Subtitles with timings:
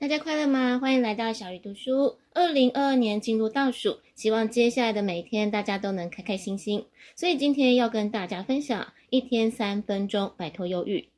[0.00, 0.78] 大家快乐吗？
[0.78, 2.18] 欢迎来到小鱼读书。
[2.32, 6.86] 二零二二年进入倒数，希望接下来的每一天大家都能开开心心。
[7.16, 11.08] 所以今天要跟大家分享一天三分钟摆脱忧郁。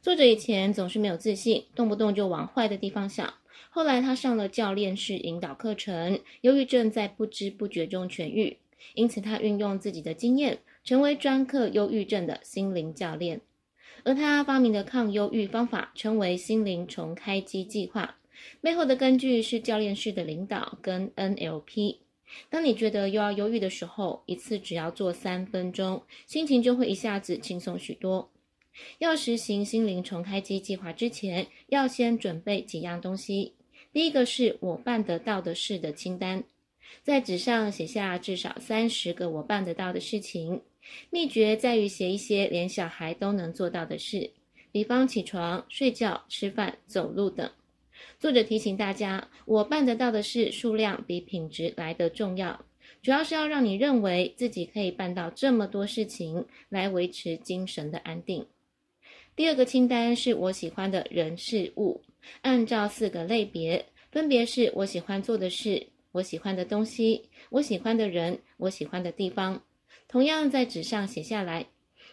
[0.00, 3.34] 作者以前总是没有自信，动不动就往坏的地方想。
[3.70, 8.58] 后来他上了教练式引导课程，忧郁症在不知不觉中痊愈。
[8.94, 13.40] 因此他运用自己的经验，成为专克忧郁症的心灵教练。
[14.04, 18.14] 而他发明的抗忧郁方法称为心灵重开机计划。
[18.60, 21.96] 背后的根据是教练式的领导跟 NLP。
[22.50, 28.30] 当你觉得又要忧郁的时候，一次只要做三分钟，心情就会一下子轻松许多。
[28.98, 33.54] 要实行心灵重开机计划之前，要先准备几样东西。
[33.92, 36.44] 第一个是我办得到的事的清单，
[37.02, 40.60] 在纸上写下至少三十个我办得到的事情。
[41.10, 44.30] 秘诀在于写一些连小孩都能做到的事，
[44.70, 47.50] 比方起床、睡觉、吃饭、走路等。
[48.18, 52.64] 作者提醒大家，我办得到的事数量比品质来得重要，
[53.02, 58.46] 主要是要让你认为自己可以办到这么多事情，来维持精神的安定。
[59.36, 62.02] 第二个清单是我喜欢的人事物，
[62.42, 69.62] 按照四个类别，分别是我喜欢做的事、我喜欢的东西、我喜欢的人、我喜欢的地方，
[70.08, 71.66] 同样在纸上写下来。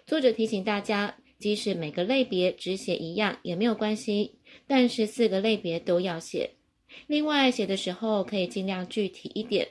[0.06, 4.36] 作者提醒大家，即使每个类别只写一样也没有关系。
[4.68, 6.52] 但是四个类别都要写，
[7.08, 9.68] 另外写的时候可以尽量具体一点。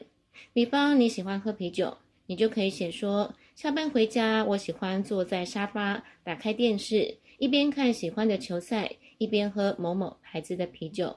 [0.52, 11.16] 比方你喜欢喝啤酒，你就可以写说，下班回家，我喜欢坐在沙发，打开电视，一边看喜欢的球赛，一边喝某某牌子的啤酒。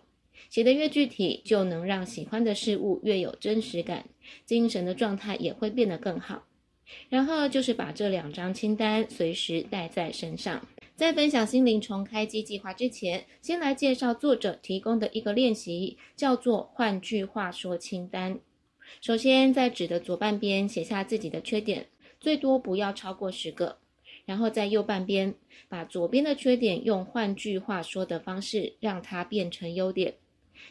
[0.50, 4.06] 写得越具体，就能让喜欢的事物越有真实感，
[4.46, 6.44] 精神的状态也会变得更好。
[7.10, 10.66] 然后就是把这两张清单随时带在身上。
[10.96, 18.40] 在分享心灵重开机计划之前，先来介绍作者提供的一个练习，叫做“换句话说清单”。
[19.00, 21.88] 首先，在纸的左半边写下自己的缺点，
[22.20, 23.78] 最多不要超过十个。
[24.26, 25.36] 然后在右半边，
[25.70, 30.16] 把左边的缺点用换句话说的方式，让它变成优点。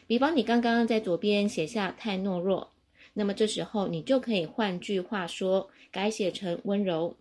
[0.05, 2.71] 比方，你刚刚在左边写下太懦弱，
[3.17, 7.15] 那么这时候你就可以换句话说，改写成温柔。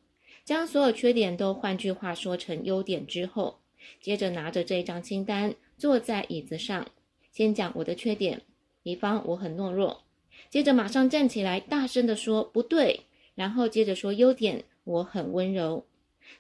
[0.44, 3.60] 将所有缺点都换句话说成优点之后，
[4.02, 6.86] 接着拿着这一张清单坐在椅子上，
[7.32, 8.42] 先讲我的缺点，
[8.82, 10.02] 比方我很懦弱，
[10.50, 13.00] 接着马上站起来大声地说不对，
[13.34, 15.86] 然后接着说优点，我很温柔。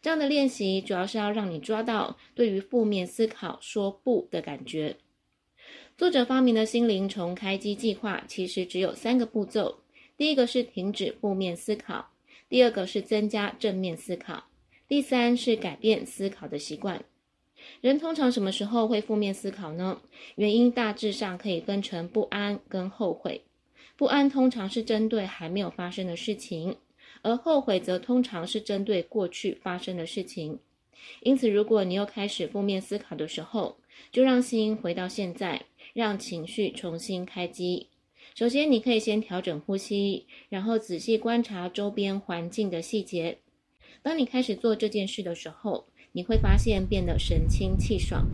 [0.02, 4.96] 这样的练习主要是要让你抓到对于负面思考说不的感觉。
[5.96, 9.78] 作者发明的心灵重开机计划其实只有三个步骤，
[10.18, 12.10] 第一个是停止负面思考。
[12.50, 14.44] 第二个是增加正面思考，
[14.86, 17.02] 第三是改变思考的习惯。
[17.80, 20.02] 人通常什么时候会负面思考呢？
[20.34, 23.40] 原因大致上可以分成不安跟后悔。
[23.96, 26.76] 不安通常是针对还没有发生的事情，
[27.22, 30.58] 而后悔则通常是针对过去发生的事情。
[31.22, 33.78] 因此，如果你又开始负面思考的时候，
[34.12, 35.62] 就让心回到现在，
[35.96, 37.88] 让情绪重新开机。
[38.34, 43.38] 首先，你可以先调整呼吸，然后仔细观察周边环境的细节。
[44.02, 48.26] 当你开始做这件事的时候，你会发现变得神清气爽。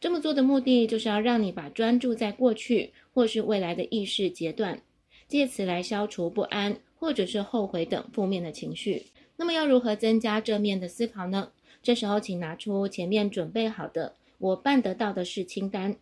[0.00, 4.82] 这么做的目的就是要让你把专注在过去或是未来的意识截断，
[5.28, 9.04] 借此来消除不安或者是后悔等负面的情绪。
[9.36, 11.52] 那么，要如何增加正面的思考呢？
[11.80, 15.96] 这时候，请拿出前面准备好的“我办得到的事”清单。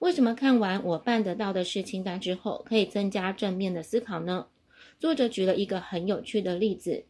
[0.00, 4.46] 为什么看完我办得到的事清单之后，可以增加正面的思考呢？
[4.98, 7.04] 作者举了一个很有趣的例子：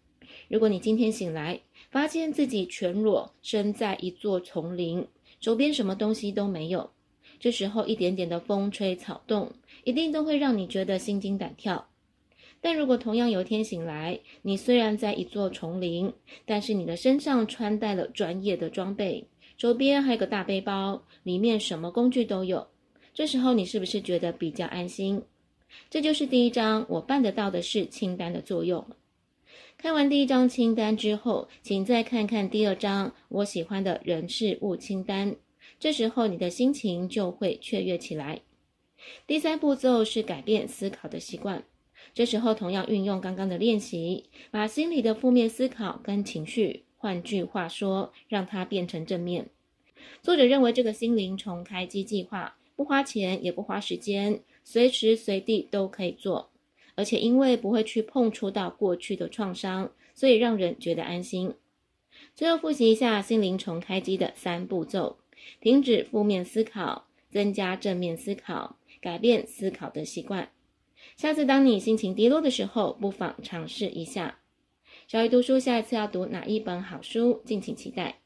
[0.48, 5.06] 如果你今天醒来，发现自己全裸身在一座丛林，
[5.40, 6.90] 周边什么东西都没有，
[7.38, 9.52] 这时候一点点的风吹草动，
[9.84, 11.88] 一定都会让你觉得心惊胆跳。
[12.60, 16.10] 但如果同样有一天醒来，你虽然在一座丛林，
[16.46, 19.26] 但是你的身上穿戴了专业的装备。
[19.56, 22.66] 手边还有个大背包，里面什么工具都有。
[23.12, 25.22] 这时候你是不是觉得比较安心？
[25.88, 28.84] 这就是第一张我办得到的事清单的作用。
[29.76, 35.34] 看完第一张清单之后，请再看看第二张我喜欢的人事物清单。
[35.78, 38.40] 这时候你的心情就会雀跃起来。
[39.26, 41.62] 第三步骤是改变思考的习惯。
[42.12, 46.84] 这时候同样运用刚刚的练习，把心里的负面思考跟情绪。
[47.04, 49.50] 换句话说，让它变成正面。
[50.22, 56.48] 作者认为这个心灵重开机计划不花钱也不花时间，随时随地都可以做，
[56.94, 61.52] 而且因为不会去碰触到过去的创伤，所以让人觉得安心。
[62.34, 65.18] 最后复习一下心灵重开机的三步骤：
[65.60, 70.48] 停止负面思考，增加正面思考，改变思考的习惯。
[71.18, 74.38] 下次当你心情低落的时候，不妨尝试一下。
[75.14, 78.16] 小鱼读书下一次要读哪一本好书，敬请期待。